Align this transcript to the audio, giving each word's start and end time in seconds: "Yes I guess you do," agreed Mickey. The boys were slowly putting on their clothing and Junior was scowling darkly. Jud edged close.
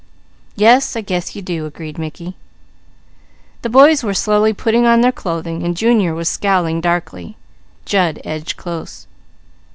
"Yes 0.55 0.95
I 0.95 1.01
guess 1.01 1.35
you 1.35 1.43
do," 1.43 1.67
agreed 1.67 1.99
Mickey. 1.99 2.35
The 3.61 3.69
boys 3.69 4.01
were 4.03 4.15
slowly 4.15 4.51
putting 4.51 4.87
on 4.87 5.01
their 5.01 5.11
clothing 5.11 5.61
and 5.61 5.77
Junior 5.77 6.15
was 6.15 6.27
scowling 6.27 6.81
darkly. 6.81 7.37
Jud 7.85 8.19
edged 8.23 8.57
close. 8.57 9.05